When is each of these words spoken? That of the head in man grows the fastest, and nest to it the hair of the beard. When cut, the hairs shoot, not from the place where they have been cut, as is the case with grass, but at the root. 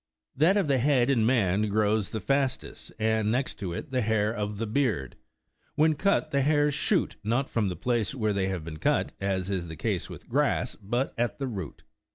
That 0.35 0.57
of 0.57 0.67
the 0.67 0.79
head 0.79 1.11
in 1.11 1.27
man 1.27 1.69
grows 1.69 2.09
the 2.09 2.19
fastest, 2.19 2.91
and 2.97 3.31
nest 3.31 3.59
to 3.59 3.71
it 3.71 3.91
the 3.91 4.01
hair 4.01 4.33
of 4.33 4.57
the 4.57 4.65
beard. 4.65 5.15
When 5.75 5.93
cut, 5.93 6.31
the 6.31 6.41
hairs 6.41 6.73
shoot, 6.73 7.17
not 7.23 7.51
from 7.51 7.69
the 7.69 7.75
place 7.75 8.15
where 8.15 8.33
they 8.33 8.47
have 8.47 8.63
been 8.65 8.77
cut, 8.79 9.11
as 9.21 9.51
is 9.51 9.67
the 9.67 9.75
case 9.75 10.09
with 10.09 10.27
grass, 10.27 10.73
but 10.75 11.13
at 11.19 11.37
the 11.37 11.45
root. 11.45 11.83